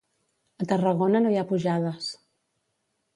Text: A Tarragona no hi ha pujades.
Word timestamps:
A 0.63 0.65
Tarragona 0.71 1.21
no 1.25 1.33
hi 1.33 1.37
ha 1.41 1.45
pujades. 1.51 2.09